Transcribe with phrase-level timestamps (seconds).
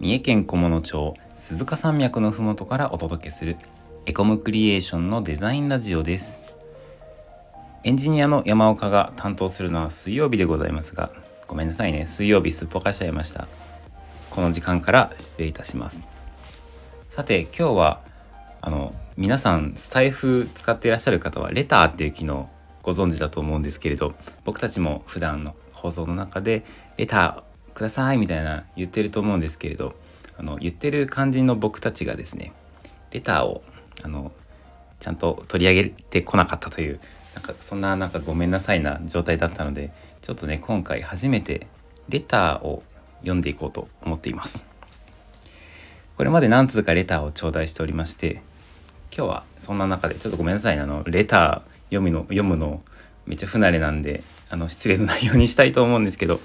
[0.00, 3.58] 三重県菰野町鈴鹿山脈のふもとからお届けする
[4.06, 6.40] エコムクリエーションのデザインラジオです。
[7.84, 11.10] エンジニアの山岡が担当するのは水曜日でございますが
[11.46, 12.06] ごめんなさいね。
[12.06, 13.46] 水曜日すっぽかしちゃいました。
[14.30, 16.02] この時間から失礼いたします。
[17.10, 18.00] さて今日は
[18.62, 22.48] あの皆さんスタイフ使っていらっしゃる方はレターっていう機能
[22.82, 24.14] ご存知だと思うんですけれど
[24.46, 26.64] 僕たちも普段の放送の中で
[26.96, 29.94] レターくださいみたいな言ってると思うんですけれど
[30.38, 32.52] あの言ってる肝心の僕たちがですね
[33.10, 33.62] レターを
[34.02, 34.32] あの
[35.00, 37.00] ちゃんと取り上げてこなかったという
[37.34, 41.66] なんかそんななんかごめんなさいな状態だったのでちょっとね今回初めて
[42.08, 42.82] レターを
[43.20, 44.64] 読んでいこうと思っています。
[46.16, 48.42] これまで何通かレターを頂戴しておりまして
[49.16, 52.82] 今日はそんな中でちょっとごめんなさいあのレター読むの読むの
[53.24, 56.38] めっちゃ不慣れなんであの失礼の内容にしたいと思うんですけど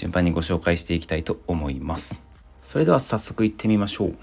[0.00, 2.18] 順番にご紹介していきたいと思います。
[2.62, 4.14] それでは早速いってみましょう。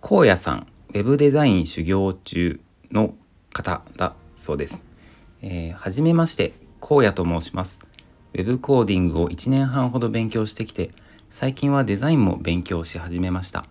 [0.00, 2.58] 荒野さんウェブデザイン修行中
[2.90, 3.14] の
[3.52, 4.82] 方だそうです、
[5.42, 7.80] えー、はじめまして荒野と申します。
[8.32, 10.90] ウェブコーディングを1年半ほど勉強してきて
[11.28, 13.66] 最近はデザインも勉強し始めました。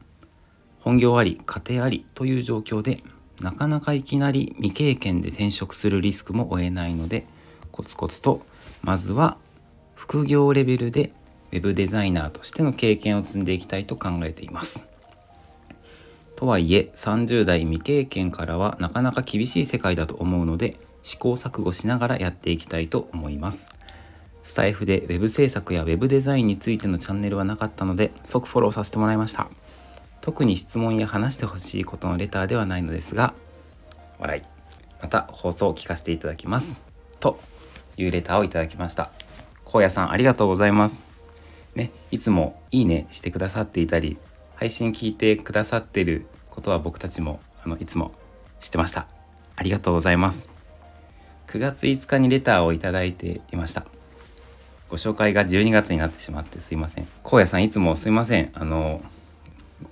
[0.81, 3.01] 本業あり家庭ありという状況で
[3.41, 7.25] なかなかいきなり未経験で転職するリスクも負えないので
[7.71, 8.45] コツコツと
[8.83, 9.39] まずは
[10.07, 11.11] 副業レベルで
[11.51, 14.79] web デザイナーとしての経験を積んでいきたいと考えています。
[16.35, 23.71] とはいえ30代未経験からはなかなか厳しい世界だと思うので試行錯誤しながらやっていきたいと思います。
[24.43, 29.49] スタイフで web 制作や web デザインについてのチャンネルはなかったので即フォローさせてもらいました。
[30.21, 33.33] 特に質問や話してほしいことのレターではないのですが、
[34.19, 34.43] 笑い。
[35.01, 36.77] また放送を聞かせていただきます。
[37.19, 37.39] と
[37.97, 39.09] いうレターをいただきました。
[39.65, 40.99] 荒野さんありがとうございます。
[41.75, 44.17] ね、いつもいいねしてくださっていたり、
[44.55, 48.13] 配信聞いてくださってることは僕たちもあのいつも
[48.61, 49.07] 知ってました。
[49.55, 50.47] ありがとうございます。
[51.47, 53.85] 9月5日にレターをいただいていました。
[54.89, 57.07] ご紹介が12月になってしまってすいません。
[57.23, 58.51] 荒野さんいつもすいません。
[58.53, 59.01] あの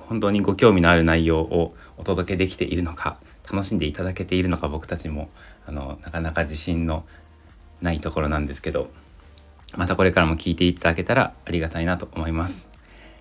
[0.07, 3.17] 本当にご興味のある内容をお届けできているのか
[3.51, 5.29] 楽しんでいただけているのか僕たちも
[5.65, 7.05] あのなかなか自信の
[7.81, 8.89] ないところなんですけど
[9.75, 12.67] またこれからも聞いていただけたらありがたいなと思います。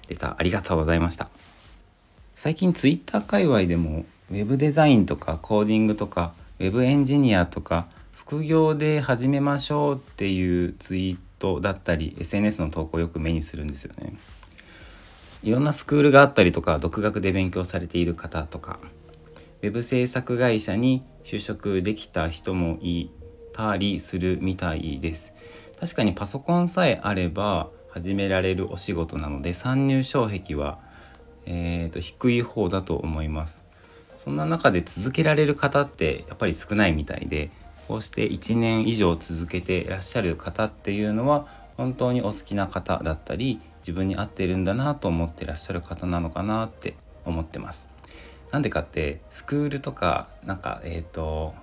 [0.08, 1.28] レターありがとうございました。
[2.34, 14.14] 最近 Twitter 界隈でも Web デザインとかコーディングとか Web エンジニアとか副業で始めましょうっていうツイートだったり SNS の投稿をよく目にするんですよね。
[15.42, 18.78] いろんなスクールがあったりとか独学で勉強されている方とか
[19.62, 23.10] ウェブ制作会社に就職できた人もい
[23.52, 25.34] たりするみたいです。
[25.82, 30.78] 確かにパソコンさえあれば始められるお仕事なので参入障壁は、
[31.44, 33.65] えーと、低い方だと思います
[34.15, 37.50] そんな中で続けられる方ってやっぱり少ないみたいで
[37.88, 46.94] こうして1年以上続けていらっしゃる方っていうのは本当にお好きな方だったり自分に合ってるんだなと思ってらっしゃる方なのかなって
[47.25, 47.87] 思ってます。
[48.53, 51.54] なんでかってスクールとかなんかえっ、ー、と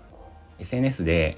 [0.59, 1.38] SNS で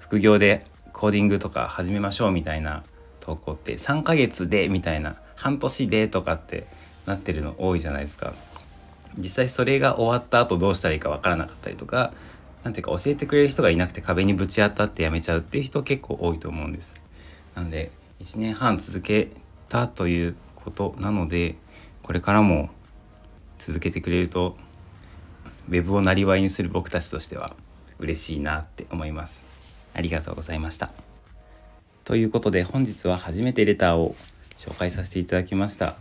[0.00, 0.66] 副業で
[1.00, 2.84] コーディングとか始めましょうみたいな
[3.20, 6.66] 投稿って3ヶ月でみたいな半年でとかって
[7.06, 8.34] なってるの多いじゃないですか。
[9.16, 12.12] 実際それが終わった後どうしたらいいかわからなかったりとか
[12.64, 16.92] 何ていうか教えてくれる人がいなくて壁にぶち当たってやめちゃうっていう人結構多いと思うんです。
[17.54, 17.90] なんで
[18.20, 19.30] 1年半続け
[19.70, 21.54] たということなので
[22.02, 22.68] これからも
[23.58, 24.58] 続けてくれると
[25.70, 27.56] web をなりわいにする僕たちとしては
[27.98, 29.59] 嬉しいなって思います
[29.94, 30.90] ありがとうございました
[32.04, 34.14] ということで本日は初めてレターを
[34.58, 35.96] 紹介させていただきました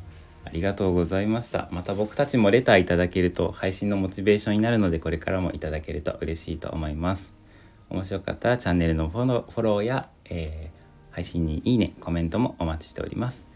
[0.46, 7.34] ありがとうございましたまた僕たちもレターいただけると配信のモチベーションになるのでこれからもいただけると嬉しいと思います
[7.90, 13.50] 面白かったらチャンネルのフォローや、えー、配信にいいねコメントもお待ちしております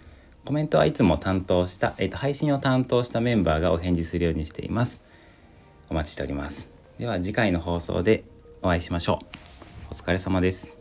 [0.45, 5.01] コメントはいつも担当した、えー、と配信を担当したメンバーがお返事するようにしています。
[5.89, 6.69] お待ちしております。
[6.99, 8.25] では次回の放送で
[8.61, 9.52] お会いしましょう。
[9.93, 10.75] お疲れ様です。